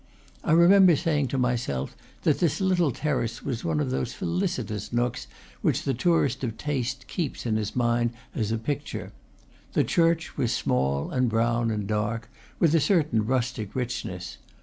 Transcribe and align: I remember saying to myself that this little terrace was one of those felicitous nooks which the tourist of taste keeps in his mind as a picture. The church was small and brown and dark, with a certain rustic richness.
I 0.43 0.53
remember 0.53 0.95
saying 0.95 1.27
to 1.27 1.37
myself 1.37 1.95
that 2.23 2.39
this 2.39 2.59
little 2.59 2.89
terrace 2.91 3.43
was 3.43 3.63
one 3.63 3.79
of 3.79 3.91
those 3.91 4.15
felicitous 4.15 4.91
nooks 4.91 5.27
which 5.61 5.83
the 5.83 5.93
tourist 5.93 6.43
of 6.43 6.57
taste 6.57 7.05
keeps 7.05 7.45
in 7.45 7.55
his 7.55 7.75
mind 7.75 8.11
as 8.33 8.51
a 8.51 8.57
picture. 8.57 9.11
The 9.73 9.83
church 9.83 10.37
was 10.37 10.51
small 10.51 11.11
and 11.11 11.29
brown 11.29 11.69
and 11.69 11.85
dark, 11.85 12.31
with 12.57 12.73
a 12.73 12.79
certain 12.79 13.27
rustic 13.27 13.75
richness. 13.75 14.39